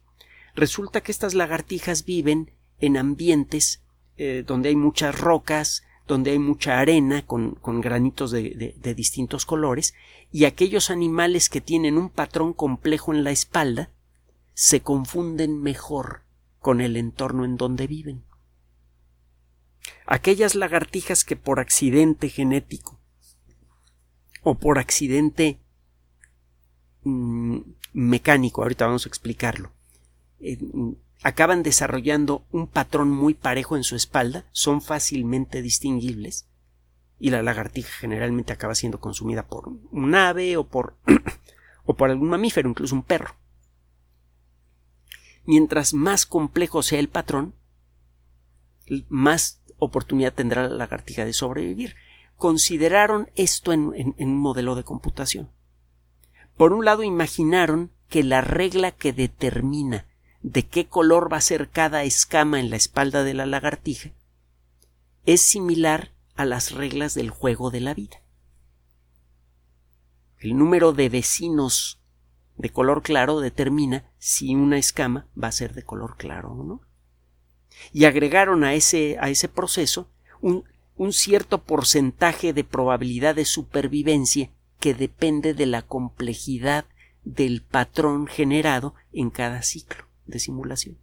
Resulta 0.56 1.02
que 1.02 1.12
estas 1.12 1.34
lagartijas 1.34 2.06
viven 2.06 2.52
en 2.80 2.98
ambientes 2.98 3.84
eh, 4.18 4.44
donde 4.46 4.70
hay 4.70 4.76
muchas 4.76 5.20
rocas, 5.20 5.84
donde 6.08 6.32
hay 6.32 6.40
mucha 6.40 6.80
arena 6.80 7.26
con, 7.26 7.60
granitos 7.82 8.32
de, 8.32 8.74
distintos 8.96 9.46
colores, 9.46 9.94
y 10.32 10.46
aquellos 10.46 10.90
animales 10.90 11.50
que 11.50 11.62
tienen 11.62 11.98
un 11.98 12.10
patrón 12.10 12.54
complejo 12.54 13.14
en 13.14 13.24
la 13.24 13.32
espalda 13.32 13.92
se 14.54 14.82
confunden 14.82 15.62
mejor 15.62 16.24
con 16.60 16.82
el 16.82 16.98
entorno 16.98 17.46
en 17.46 17.58
donde 17.58 17.88
viven. 17.88 18.24
Aquellas 20.06 20.56
lagartijas 20.56 21.24
que 21.24 21.36
por 21.36 21.60
accidente 21.60 22.30
genético 22.30 22.97
o 24.50 24.56
por 24.56 24.80
accidente 24.80 25.60
mm, 27.04 27.58
mecánico, 27.92 28.62
ahorita 28.62 28.86
vamos 28.86 29.06
a 29.06 29.10
explicarlo, 29.10 29.74
eh, 30.40 30.58
acaban 31.22 31.64
desarrollando 31.64 32.46
un 32.52 32.68
patrón 32.68 33.10
muy 33.10 33.34
parejo 33.34 33.76
en 33.76 33.84
su 33.84 33.98
espalda, 33.98 34.46
son 34.54 34.82
fácilmente 34.82 35.62
distinguibles, 35.62 36.48
y 37.20 37.30
la 37.30 37.44
lagartija 37.44 37.92
generalmente 38.00 38.54
acaba 38.54 38.74
siendo 38.74 39.02
consumida 39.02 39.48
por 39.48 39.68
un 39.68 40.16
ave 40.16 40.56
o 40.56 40.66
por, 40.66 40.96
o 41.84 41.98
por 41.98 42.10
algún 42.10 42.30
mamífero, 42.30 42.70
incluso 42.70 42.96
un 42.96 43.04
perro. 43.04 43.36
Mientras 45.44 45.94
más 45.94 46.26
complejo 46.26 46.84
sea 46.84 47.00
el 47.00 47.10
patrón, 47.10 47.54
más 49.10 49.62
oportunidad 49.78 50.34
tendrá 50.34 50.70
la 50.70 50.76
lagartija 50.76 51.26
de 51.26 51.34
sobrevivir. 51.34 51.96
Consideraron 52.38 53.30
esto 53.36 53.74
en 53.74 54.16
un 54.18 54.38
modelo 54.38 54.76
de 54.76 54.84
computación. 54.84 55.50
Por 56.56 56.74
un 56.74 56.86
lado, 56.86 57.04
imaginaron 57.04 57.92
que 58.10 58.24
la 58.24 58.42
regla 58.42 58.92
que 58.92 59.14
determina 59.14 60.06
de 60.42 60.66
qué 60.66 60.88
color 60.88 61.32
va 61.32 61.38
a 61.38 61.42
ser 61.42 61.70
cada 61.70 62.04
escama 62.04 62.60
en 62.60 62.70
la 62.70 62.78
espalda 62.78 63.24
de 63.24 63.34
la 63.34 63.46
lagartija 63.46 64.12
es 65.26 65.42
similar 65.42 66.14
a 66.36 66.46
las 66.46 66.72
reglas 66.72 67.14
del 67.14 67.30
juego 67.30 67.70
de 67.70 67.82
la 67.82 67.94
vida. 67.94 68.22
El 70.40 70.58
número 70.58 70.94
de 70.94 71.10
vecinos 71.10 72.00
de 72.56 72.70
color 72.70 73.04
claro 73.04 73.40
determina 73.40 74.10
si 74.20 74.56
una 74.56 74.78
escama 74.78 75.28
va 75.42 75.50
a 75.50 75.52
ser 75.52 75.74
de 75.74 75.84
color 75.84 76.16
claro 76.16 76.52
o 76.52 76.64
no. 76.64 76.82
Y 77.92 78.06
agregaron 78.06 78.64
a 78.64 78.74
ese, 78.74 79.18
a 79.20 79.30
ese 79.30 79.50
proceso 79.50 80.10
un, 80.42 80.64
un 80.98 81.14
cierto 81.14 81.64
porcentaje 81.64 82.54
de 82.54 82.64
probabilidad 82.64 83.36
de 83.36 83.46
supervivencia 83.46 84.50
que 84.80 84.94
depende 84.94 85.54
de 85.54 85.66
la 85.66 85.84
complejidad 85.84 86.86
del 87.24 87.62
patrón 87.62 88.28
generado 88.28 88.96
en 89.12 89.30
cada 89.30 89.62
ciclo 89.62 90.06
de 90.26 90.40
simulación. 90.40 90.98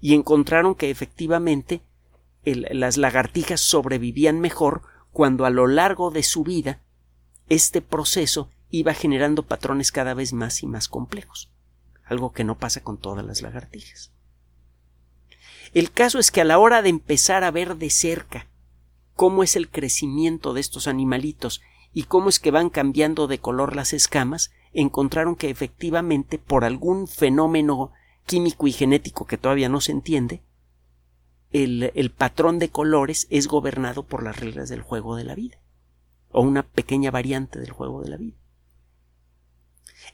Y 0.00 0.14
encontraron 0.14 0.74
que 0.74 0.90
efectivamente 0.90 1.82
las 2.44 2.96
lagartijas 2.96 3.60
sobrevivían 3.60 4.40
mejor 4.40 4.82
cuando 5.12 5.44
a 5.44 5.50
lo 5.50 5.66
largo 5.66 6.10
de 6.10 6.22
su 6.22 6.42
vida 6.42 6.80
este 7.48 7.82
proceso 7.82 8.50
iba 8.70 8.94
generando 8.94 9.44
patrones 9.44 9.92
cada 9.92 10.14
vez 10.14 10.32
más 10.32 10.62
y 10.62 10.66
más 10.66 10.88
complejos, 10.88 11.50
algo 12.04 12.32
que 12.32 12.42
no 12.42 12.58
pasa 12.58 12.82
con 12.82 12.98
todas 12.98 13.24
las 13.24 13.42
lagartijas. 13.42 14.12
El 15.74 15.90
caso 15.90 16.18
es 16.18 16.30
que 16.30 16.40
a 16.40 16.44
la 16.44 16.58
hora 16.58 16.82
de 16.82 16.88
empezar 16.88 17.44
a 17.44 17.50
ver 17.50 17.76
de 17.76 17.90
cerca 17.90 18.46
cómo 19.14 19.42
es 19.42 19.56
el 19.56 19.68
crecimiento 19.70 20.54
de 20.54 20.60
estos 20.60 20.86
animalitos 20.86 21.60
y 21.92 22.04
cómo 22.04 22.28
es 22.28 22.40
que 22.40 22.50
van 22.50 22.70
cambiando 22.70 23.26
de 23.26 23.38
color 23.38 23.76
las 23.76 23.92
escamas, 23.92 24.50
encontraron 24.72 25.36
que 25.36 25.50
efectivamente 25.50 26.38
por 26.38 26.64
algún 26.64 27.06
fenómeno 27.06 27.92
químico 28.26 28.66
y 28.66 28.72
genético 28.72 29.26
que 29.26 29.38
todavía 29.38 29.68
no 29.68 29.80
se 29.80 29.92
entiende, 29.92 30.42
el, 31.50 31.92
el, 31.94 32.10
patrón 32.10 32.58
de 32.58 32.70
colores 32.70 33.26
es 33.28 33.46
gobernado 33.46 34.04
por 34.04 34.22
las 34.22 34.38
reglas 34.38 34.70
del 34.70 34.80
juego 34.80 35.16
de 35.16 35.24
la 35.24 35.34
vida, 35.34 35.58
o 36.30 36.40
una 36.40 36.62
pequeña 36.62 37.10
variante 37.10 37.58
del 37.58 37.72
juego 37.72 38.00
de 38.00 38.08
la 38.08 38.16
vida. 38.16 38.36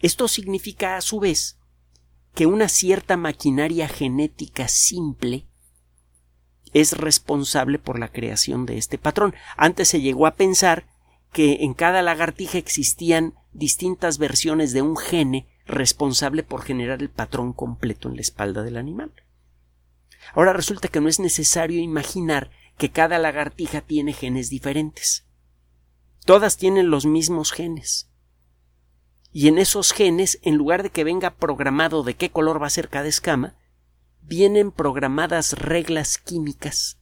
Esto 0.00 0.26
significa, 0.26 0.96
a 0.96 1.00
su 1.00 1.20
vez, 1.20 1.58
que 2.34 2.46
una 2.46 2.68
cierta 2.68 3.16
maquinaria 3.16 3.88
genética 3.88 4.68
simple 4.68 5.47
es 6.72 6.96
responsable 6.96 7.78
por 7.78 7.98
la 7.98 8.08
creación 8.08 8.66
de 8.66 8.78
este 8.78 8.98
patrón. 8.98 9.34
Antes 9.56 9.88
se 9.88 10.00
llegó 10.00 10.26
a 10.26 10.34
pensar 10.34 10.86
que 11.32 11.64
en 11.64 11.74
cada 11.74 12.02
lagartija 12.02 12.58
existían 12.58 13.34
distintas 13.52 14.18
versiones 14.18 14.72
de 14.72 14.82
un 14.82 14.96
gene 14.96 15.46
responsable 15.66 16.42
por 16.42 16.62
generar 16.62 17.02
el 17.02 17.10
patrón 17.10 17.52
completo 17.52 18.08
en 18.08 18.16
la 18.16 18.22
espalda 18.22 18.62
del 18.62 18.76
animal. 18.76 19.12
Ahora 20.34 20.52
resulta 20.52 20.88
que 20.88 21.00
no 21.00 21.08
es 21.08 21.20
necesario 21.20 21.80
imaginar 21.80 22.50
que 22.76 22.90
cada 22.90 23.18
lagartija 23.18 23.80
tiene 23.80 24.12
genes 24.12 24.50
diferentes. 24.50 25.26
Todas 26.24 26.56
tienen 26.56 26.90
los 26.90 27.06
mismos 27.06 27.52
genes. 27.52 28.08
Y 29.32 29.48
en 29.48 29.58
esos 29.58 29.92
genes, 29.92 30.38
en 30.42 30.56
lugar 30.56 30.82
de 30.82 30.90
que 30.90 31.04
venga 31.04 31.34
programado 31.34 32.02
de 32.02 32.14
qué 32.14 32.30
color 32.30 32.62
va 32.62 32.66
a 32.66 32.70
ser 32.70 32.88
cada 32.88 33.08
escama, 33.08 33.54
vienen 34.22 34.72
programadas 34.72 35.52
reglas 35.52 36.18
químicas 36.18 36.98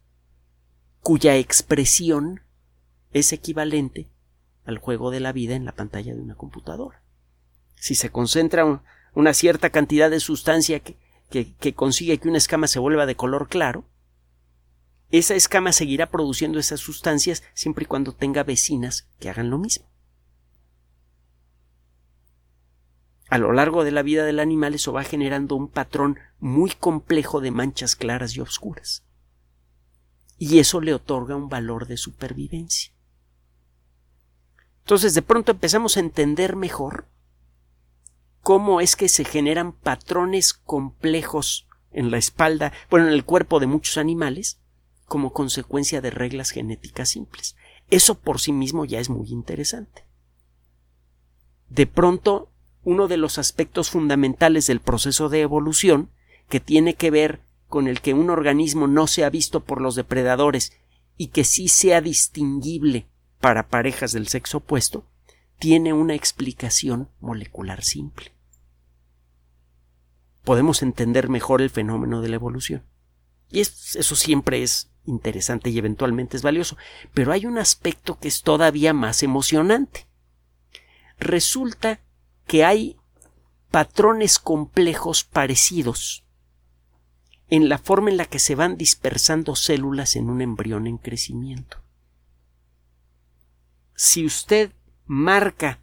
cuya 1.01 1.37
expresión 1.37 2.43
es 3.13 3.33
equivalente 3.33 4.11
al 4.65 4.79
juego 4.79 5.11
de 5.11 5.21
la 5.21 5.33
vida 5.33 5.55
en 5.55 5.65
la 5.65 5.71
pantalla 5.71 6.15
de 6.15 6.21
una 6.21 6.35
computadora. 6.35 7.01
Si 7.77 7.95
se 7.95 8.11
concentra 8.11 8.83
una 9.15 9.33
cierta 9.33 9.71
cantidad 9.71 10.11
de 10.11 10.19
sustancia 10.19 10.81
que, 10.81 10.97
consigue 11.75 12.19
que 12.19 12.29
una 12.29 12.39
escama 12.39 12.67
se 12.67 12.81
vuelva 12.81 13.07
de 13.07 13.15
color 13.15 13.49
claro, 13.49 13.85
esa 15.11 15.37
escama 15.37 15.73
seguirá 15.73 16.11
produciendo 16.11 16.59
esas 16.59 16.81
sustancias 16.81 17.45
siempre 17.55 17.85
y 17.85 17.87
cuando 17.87 18.13
tenga 18.13 18.43
vecinas 18.43 19.09
que 19.21 19.31
hagan 19.31 19.51
lo 19.51 19.59
mismo. 19.59 19.87
A 23.29 23.39
lo 23.39 23.53
largo 23.53 23.83
de 23.83 23.91
la 23.91 24.03
vida 24.03 24.25
del 24.25 24.39
animal 24.39 24.75
eso 24.75 24.93
va 24.93 25.03
generando 25.03 25.57
un 25.57 25.69
patrón 25.69 26.19
muy 26.39 26.71
complejo 26.71 27.41
de 27.41 27.51
manchas 27.51 27.97
claras 27.97 28.37
y 28.37 28.41
oscuras. 28.41 29.05
Y 30.39 30.59
eso 30.59 30.81
le 30.81 30.95
otorga 30.95 31.35
un 31.35 31.49
valor 31.49 31.87
de 31.87 31.97
supervivencia. 31.97 32.93
Entonces 34.81 35.15
de 35.15 35.23
pronto 35.23 35.53
empezamos 35.53 35.97
a 35.97 36.01
entender 36.01 36.55
mejor 36.55 37.09
cómo 38.43 38.81
es 38.81 38.95
que 38.95 39.09
se 39.09 39.25
generan 39.25 39.73
patrones 39.73 40.53
complejos 40.55 41.67
en 41.91 42.13
la 42.13 42.19
espalda, 42.19 42.73
bueno, 42.91 43.09
en 43.09 43.13
el 43.13 43.25
cuerpo 43.25 43.59
de 43.59 43.67
muchos 43.67 43.97
animales, 43.97 44.61
como 45.07 45.33
consecuencia 45.33 46.01
de 46.01 46.11
reglas 46.11 46.51
genéticas 46.51 47.09
simples. 47.09 47.57
Eso 47.91 48.17
por 48.21 48.41
sí 48.41 48.53
mismo 48.53 48.85
ya 48.85 49.01
es 49.01 49.11
muy 49.11 49.31
interesante. 49.31 50.05
De 51.69 51.87
pronto, 51.87 52.53
uno 52.87 53.09
de 53.09 53.17
los 53.17 53.39
aspectos 53.39 53.91
fundamentales 53.91 54.69
del 54.69 54.79
proceso 54.79 55.29
de 55.29 55.41
evolución, 55.41 56.09
que 56.49 56.61
tiene 56.61 56.95
que 56.95 57.11
ver 57.11 57.41
con 57.67 57.89
el 57.89 58.01
que 58.01 58.15
un 58.15 58.31
organismo 58.31 58.87
no 58.87 59.09
sea 59.09 59.29
visto 59.29 59.65
por 59.65 59.81
los 59.81 59.97
depredadores 59.97 60.73
y 61.17 61.29
que 61.29 61.43
sí 61.43 61.67
sea 61.67 62.01
distinguible 62.01 63.09
para 63.41 63.67
parejas 63.67 64.13
del 64.13 64.29
sexo 64.29 64.59
opuesto, 64.59 65.05
tiene 65.59 65.93
una 65.93 66.15
explicación 66.15 67.11
molecular 67.19 67.83
simple. 67.83 68.31
Podemos 70.45 70.81
entender 70.81 71.29
mejor 71.29 71.63
el 71.63 71.71
fenómeno 71.71 72.23
de 72.23 72.29
la 72.29 72.37
evolución. 72.37 72.85
Y 73.51 73.63
eso 73.63 74.15
siempre 74.15 74.63
es 74.63 74.93
interesante 75.07 75.71
y 75.71 75.79
eventualmente 75.79 76.37
es 76.37 76.45
valioso. 76.45 76.77
Pero 77.15 77.33
hay 77.33 77.47
un 77.47 77.59
aspecto 77.59 78.21
que 78.21 78.29
es 78.29 78.43
todavía 78.43 78.93
más 78.93 79.25
emocionante. 79.25 80.07
Resulta 81.19 82.06
que 82.47 82.65
hay 82.65 82.97
patrones 83.71 84.39
complejos 84.39 85.25
parecidos 85.25 86.25
en 87.49 87.69
la 87.69 87.79
forma 87.79 88.11
en 88.11 88.17
la 88.17 88.25
que 88.25 88.39
se 88.39 88.55
van 88.55 88.77
dispersando 88.77 89.55
células 89.55 90.17
en 90.17 90.31
un 90.31 90.41
embrión 90.41 90.87
en 90.87 90.99
crecimiento. 90.99 91.83
Si 93.95 94.25
usted 94.25 94.73
marca 95.05 95.81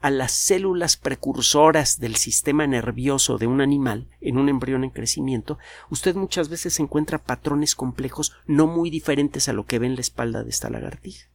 a 0.00 0.10
las 0.10 0.32
células 0.32 0.96
precursoras 0.96 1.98
del 1.98 2.16
sistema 2.16 2.66
nervioso 2.66 3.38
de 3.38 3.46
un 3.46 3.60
animal 3.60 4.08
en 4.20 4.38
un 4.38 4.48
embrión 4.48 4.84
en 4.84 4.90
crecimiento, 4.90 5.58
usted 5.90 6.14
muchas 6.14 6.48
veces 6.48 6.78
encuentra 6.78 7.24
patrones 7.24 7.74
complejos 7.74 8.32
no 8.46 8.66
muy 8.66 8.90
diferentes 8.90 9.48
a 9.48 9.52
lo 9.52 9.66
que 9.66 9.78
ve 9.78 9.86
en 9.86 9.94
la 9.94 10.02
espalda 10.02 10.44
de 10.44 10.50
esta 10.50 10.70
lagartija. 10.70 11.28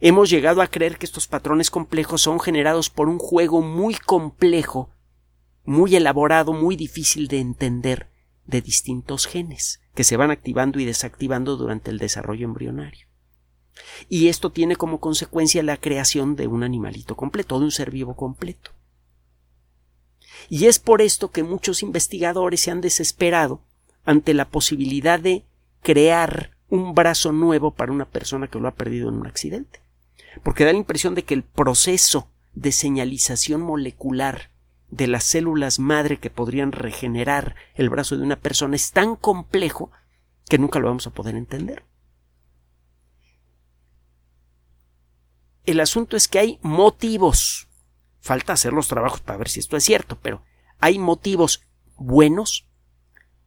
Hemos 0.00 0.30
llegado 0.30 0.62
a 0.62 0.66
creer 0.66 0.98
que 0.98 1.06
estos 1.06 1.26
patrones 1.26 1.70
complejos 1.70 2.22
son 2.22 2.40
generados 2.40 2.88
por 2.90 3.08
un 3.08 3.18
juego 3.18 3.60
muy 3.60 3.94
complejo, 3.94 4.90
muy 5.64 5.94
elaborado, 5.94 6.52
muy 6.52 6.76
difícil 6.76 7.28
de 7.28 7.38
entender 7.38 8.08
de 8.46 8.62
distintos 8.62 9.26
genes 9.26 9.80
que 9.94 10.04
se 10.04 10.16
van 10.16 10.30
activando 10.30 10.80
y 10.80 10.84
desactivando 10.84 11.56
durante 11.56 11.90
el 11.90 11.98
desarrollo 11.98 12.46
embrionario 12.46 13.10
y 14.08 14.28
esto 14.28 14.50
tiene 14.50 14.76
como 14.76 15.00
consecuencia 15.00 15.62
la 15.62 15.76
creación 15.76 16.36
de 16.36 16.46
un 16.46 16.62
animalito 16.62 17.16
completo, 17.16 17.58
de 17.58 17.66
un 17.66 17.70
ser 17.70 17.90
vivo 17.90 18.14
completo. 18.16 18.72
Y 20.48 20.66
es 20.66 20.78
por 20.78 21.02
esto 21.02 21.30
que 21.30 21.42
muchos 21.42 21.82
investigadores 21.82 22.60
se 22.60 22.70
han 22.70 22.80
desesperado 22.80 23.60
ante 24.04 24.34
la 24.34 24.48
posibilidad 24.48 25.20
de 25.20 25.44
crear 25.82 26.56
un 26.68 26.94
brazo 26.94 27.32
nuevo 27.32 27.72
para 27.72 27.92
una 27.92 28.06
persona 28.06 28.48
que 28.48 28.58
lo 28.58 28.68
ha 28.68 28.74
perdido 28.74 29.08
en 29.08 29.16
un 29.16 29.26
accidente. 29.26 29.80
Porque 30.42 30.64
da 30.64 30.72
la 30.72 30.78
impresión 30.78 31.14
de 31.14 31.24
que 31.24 31.34
el 31.34 31.42
proceso 31.42 32.30
de 32.52 32.72
señalización 32.72 33.60
molecular 33.60 34.50
de 34.90 35.06
las 35.06 35.24
células 35.24 35.78
madre 35.78 36.18
que 36.18 36.30
podrían 36.30 36.72
regenerar 36.72 37.54
el 37.74 37.90
brazo 37.90 38.16
de 38.16 38.24
una 38.24 38.40
persona 38.40 38.76
es 38.76 38.92
tan 38.92 39.16
complejo 39.16 39.90
que 40.48 40.58
nunca 40.58 40.80
lo 40.80 40.88
vamos 40.88 41.06
a 41.06 41.12
poder 41.12 41.36
entender. 41.36 41.84
El 45.64 45.80
asunto 45.80 46.16
es 46.16 46.26
que 46.26 46.40
hay 46.40 46.58
motivos. 46.62 47.68
Falta 48.20 48.52
hacer 48.52 48.72
los 48.72 48.88
trabajos 48.88 49.20
para 49.20 49.38
ver 49.38 49.48
si 49.48 49.60
esto 49.60 49.76
es 49.76 49.84
cierto, 49.84 50.18
pero 50.20 50.42
hay 50.80 50.98
motivos 50.98 51.62
buenos 51.96 52.66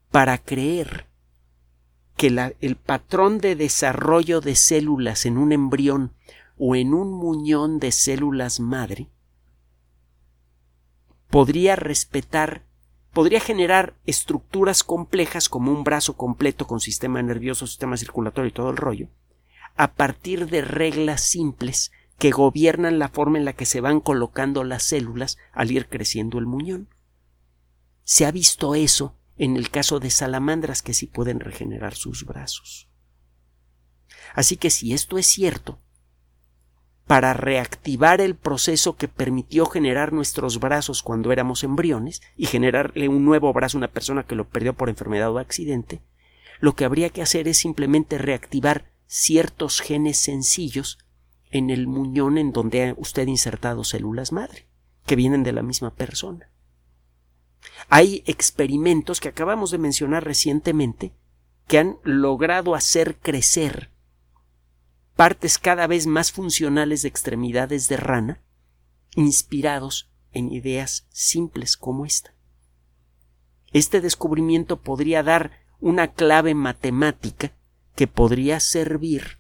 para 0.10 0.38
creer 0.38 1.08
que 2.16 2.28
el 2.62 2.76
patrón 2.76 3.40
de 3.40 3.56
desarrollo 3.56 4.40
de 4.40 4.56
células 4.56 5.26
en 5.26 5.38
un 5.38 5.52
embrión 5.52 6.14
o 6.58 6.76
en 6.76 6.94
un 6.94 7.12
muñón 7.12 7.80
de 7.80 7.92
células 7.92 8.60
madre 8.60 9.10
podría 11.30 11.76
respetar, 11.76 12.64
podría 13.12 13.40
generar 13.40 13.96
estructuras 14.06 14.84
complejas 14.84 15.50
como 15.50 15.72
un 15.72 15.84
brazo 15.84 16.16
completo 16.16 16.68
con 16.68 16.80
sistema 16.80 17.24
nervioso, 17.24 17.66
sistema 17.66 17.98
circulatorio 17.98 18.50
y 18.50 18.54
todo 18.54 18.70
el 18.70 18.78
rollo, 18.78 19.10
a 19.76 19.94
partir 19.94 20.48
de 20.48 20.62
reglas 20.62 21.22
simples 21.22 21.92
que 22.20 22.30
gobiernan 22.30 23.00
la 23.00 23.10
forma 23.10 23.40
en 23.40 23.46
la 23.46 23.54
que 23.54 23.66
se 23.66 23.82
van 23.82 24.00
colocando 24.00 24.64
las 24.64 24.84
células 24.84 25.38
al 25.52 25.72
ir 25.72 25.90
creciendo 25.90 26.38
el 26.38 26.46
muñón. 26.46 26.88
Se 28.04 28.26
ha 28.26 28.32
visto 28.32 28.76
eso 28.76 29.18
en 29.36 29.58
el 29.58 29.72
caso 29.72 30.00
de 30.00 30.12
salamandras 30.12 30.82
que 30.82 30.94
sí 30.94 31.08
pueden 31.08 31.40
regenerar 31.40 31.96
sus 31.96 32.26
brazos. 32.26 32.90
Así 34.36 34.58
que 34.58 34.70
si 34.70 34.94
esto 34.94 35.18
es 35.18 35.26
cierto, 35.26 35.80
para 37.08 37.34
reactivar 37.34 38.22
el 38.22 38.36
proceso 38.36 38.96
que 38.96 39.08
permitió 39.08 39.66
generar 39.66 40.14
nuestros 40.14 40.60
brazos 40.60 41.04
cuando 41.04 41.32
éramos 41.32 41.64
embriones 41.64 42.22
y 42.38 42.46
generarle 42.46 43.10
un 43.10 43.26
nuevo 43.26 43.52
brazo 43.52 43.78
a 43.78 43.80
una 43.80 43.88
persona 43.90 44.24
que 44.24 44.36
lo 44.36 44.48
perdió 44.48 44.74
por 44.74 44.90
enfermedad 44.90 45.32
o 45.32 45.40
accidente, 45.40 46.02
lo 46.60 46.76
que 46.76 46.86
habría 46.86 47.10
que 47.10 47.22
hacer 47.22 47.48
es 47.48 47.58
simplemente 47.58 48.18
reactivar 48.18 48.86
ciertos 49.06 49.82
genes 49.82 50.18
sencillos 50.18 50.98
en 51.52 51.70
el 51.70 51.88
muñón 51.88 52.38
en 52.38 52.52
donde 52.52 52.88
ha 52.88 52.94
usted 52.98 53.28
insertado 53.28 53.84
células 53.84 54.32
madre, 54.32 54.68
que 55.06 55.16
vienen 55.16 55.44
de 55.44 55.52
la 55.52 55.62
misma 55.62 55.94
persona. 55.94 56.50
Hay 57.90 58.24
experimentos 58.26 59.20
que 59.20 59.30
acabamos 59.30 59.72
de 59.72 59.78
mencionar 59.78 60.24
recientemente 60.24 61.14
que 61.68 61.78
han 61.78 61.98
logrado 62.04 62.76
hacer 62.76 63.18
crecer 63.18 63.93
partes 65.16 65.58
cada 65.58 65.88
vez 65.88 66.08
más 66.08 66.32
funcionales 66.32 67.04
de 67.04 67.10
extremidades 67.10 67.88
de 67.88 67.98
rana, 67.98 68.42
inspirados 69.16 70.10
en 70.32 70.52
ideas 70.52 71.08
simples 71.10 71.78
como 71.78 72.06
esta. 72.06 72.34
Este 73.72 74.02
descubrimiento 74.02 74.82
podría 74.82 75.24
dar 75.24 75.52
una 75.80 76.14
clave 76.14 76.56
matemática 76.56 77.54
que 77.96 78.08
podría 78.08 78.60
servir 78.60 79.40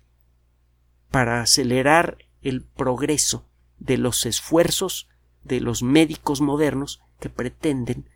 para 1.09 1.41
acelerar 1.41 2.17
el 2.41 2.63
progreso 2.63 3.47
de 3.79 3.97
los 3.97 4.25
esfuerzos 4.25 5.09
de 5.43 5.59
los 5.59 5.83
médicos 5.83 6.41
modernos 6.41 7.01
que 7.19 7.29
pretenden 7.29 8.09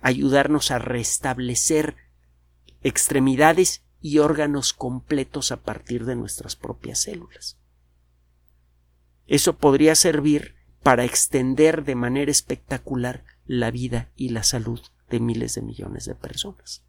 ayudarnos 0.00 0.70
a 0.70 0.78
restablecer 0.78 1.96
extremidades 2.82 3.82
y 4.00 4.18
órganos 4.18 4.72
completos 4.72 5.52
a 5.52 5.62
partir 5.62 6.04
de 6.04 6.16
nuestras 6.16 6.56
propias 6.56 7.00
células. 7.00 7.58
Eso 9.26 9.56
podría 9.56 9.94
servir 9.94 10.54
para 10.82 11.04
extender 11.04 11.84
de 11.84 11.96
manera 11.96 12.30
espectacular 12.30 13.24
la 13.44 13.70
vida 13.70 14.10
y 14.14 14.28
la 14.28 14.42
salud 14.42 14.80
de 15.10 15.20
miles 15.20 15.54
de 15.54 15.62
millones 15.62 16.04
de 16.04 16.14
personas. 16.14 16.84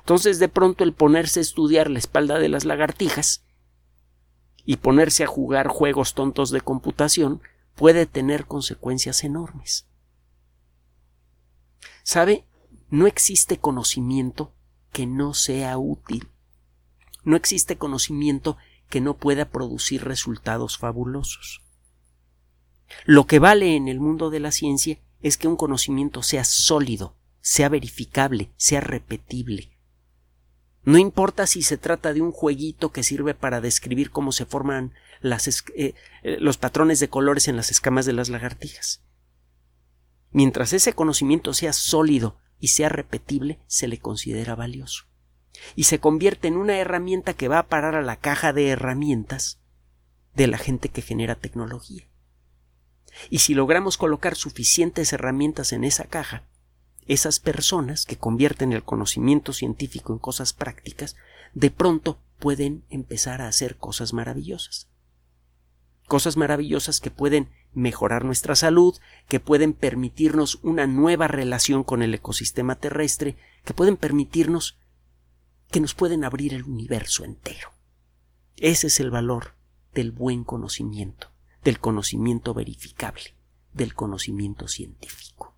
Entonces, 0.00 0.38
de 0.38 0.48
pronto, 0.48 0.84
el 0.84 0.92
ponerse 0.92 1.40
a 1.40 1.42
estudiar 1.42 1.88
la 1.88 1.98
espalda 1.98 2.38
de 2.38 2.48
las 2.48 2.64
lagartijas 2.64 3.44
y 4.64 4.76
ponerse 4.76 5.24
a 5.24 5.28
jugar 5.28 5.68
juegos 5.68 6.14
tontos 6.14 6.50
de 6.50 6.60
computación 6.60 7.42
puede 7.74 8.06
tener 8.06 8.46
consecuencias 8.46 9.24
enormes. 9.24 9.86
¿Sabe? 12.02 12.44
No 12.90 13.06
existe 13.06 13.58
conocimiento 13.58 14.52
que 14.92 15.06
no 15.06 15.34
sea 15.34 15.76
útil. 15.78 16.28
No 17.24 17.36
existe 17.36 17.76
conocimiento 17.76 18.56
que 18.88 19.00
no 19.00 19.16
pueda 19.16 19.46
producir 19.46 20.04
resultados 20.04 20.78
fabulosos. 20.78 21.62
Lo 23.04 23.26
que 23.26 23.38
vale 23.38 23.74
en 23.76 23.88
el 23.88 24.00
mundo 24.00 24.30
de 24.30 24.40
la 24.40 24.52
ciencia 24.52 24.98
es 25.22 25.38
que 25.38 25.48
un 25.48 25.56
conocimiento 25.56 26.22
sea 26.22 26.44
sólido, 26.44 27.16
sea 27.40 27.68
verificable, 27.68 28.52
sea 28.56 28.80
repetible, 28.80 29.72
no 30.84 30.98
importa 30.98 31.46
si 31.46 31.62
se 31.62 31.76
trata 31.78 32.12
de 32.12 32.22
un 32.22 32.32
jueguito 32.32 32.90
que 32.90 33.04
sirve 33.04 33.34
para 33.34 33.60
describir 33.60 34.10
cómo 34.10 34.32
se 34.32 34.46
forman 34.46 34.92
eh, 35.22 35.94
eh, 36.22 36.36
los 36.40 36.58
patrones 36.58 36.98
de 36.98 37.08
colores 37.08 37.46
en 37.46 37.56
las 37.56 37.70
escamas 37.70 38.04
de 38.04 38.12
las 38.12 38.28
lagartijas. 38.28 39.02
Mientras 40.32 40.72
ese 40.72 40.94
conocimiento 40.94 41.54
sea 41.54 41.72
sólido 41.72 42.36
y 42.62 42.68
sea 42.68 42.88
repetible, 42.88 43.58
se 43.66 43.88
le 43.88 43.98
considera 43.98 44.54
valioso. 44.54 45.06
Y 45.74 45.84
se 45.84 45.98
convierte 45.98 46.46
en 46.46 46.56
una 46.56 46.78
herramienta 46.78 47.34
que 47.34 47.48
va 47.48 47.58
a 47.58 47.66
parar 47.66 47.96
a 47.96 48.02
la 48.02 48.14
caja 48.14 48.52
de 48.52 48.68
herramientas 48.68 49.58
de 50.36 50.46
la 50.46 50.58
gente 50.58 50.88
que 50.88 51.02
genera 51.02 51.34
tecnología. 51.34 52.08
Y 53.30 53.40
si 53.40 53.54
logramos 53.54 53.98
colocar 53.98 54.36
suficientes 54.36 55.12
herramientas 55.12 55.72
en 55.72 55.82
esa 55.82 56.04
caja, 56.04 56.44
esas 57.08 57.40
personas 57.40 58.06
que 58.06 58.16
convierten 58.16 58.72
el 58.72 58.84
conocimiento 58.84 59.52
científico 59.52 60.12
en 60.12 60.20
cosas 60.20 60.52
prácticas, 60.52 61.16
de 61.54 61.72
pronto 61.72 62.20
pueden 62.38 62.84
empezar 62.90 63.42
a 63.42 63.48
hacer 63.48 63.76
cosas 63.76 64.12
maravillosas. 64.12 64.88
Cosas 66.12 66.36
maravillosas 66.36 67.00
que 67.00 67.10
pueden 67.10 67.48
mejorar 67.72 68.26
nuestra 68.26 68.54
salud, 68.54 68.94
que 69.28 69.40
pueden 69.40 69.72
permitirnos 69.72 70.58
una 70.62 70.86
nueva 70.86 71.26
relación 71.26 71.84
con 71.84 72.02
el 72.02 72.12
ecosistema 72.12 72.74
terrestre, 72.74 73.38
que 73.64 73.72
pueden 73.72 73.96
permitirnos 73.96 74.78
que 75.70 75.80
nos 75.80 75.94
pueden 75.94 76.24
abrir 76.24 76.52
el 76.52 76.64
universo 76.64 77.24
entero. 77.24 77.70
Ese 78.58 78.88
es 78.88 79.00
el 79.00 79.10
valor 79.10 79.54
del 79.94 80.12
buen 80.12 80.44
conocimiento, 80.44 81.32
del 81.64 81.80
conocimiento 81.80 82.52
verificable, 82.52 83.34
del 83.72 83.94
conocimiento 83.94 84.68
científico. 84.68 85.56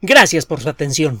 Gracias 0.00 0.46
por 0.46 0.60
su 0.60 0.68
atención. 0.68 1.20